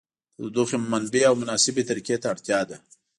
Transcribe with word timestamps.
د 0.03 0.03
تودوخې 0.35 0.77
منبع 0.91 1.23
او 1.29 1.35
مناسبې 1.41 1.83
طریقې 1.89 2.15
ته 2.21 2.27
اړتیا 2.33 2.59
ده. 2.69 2.77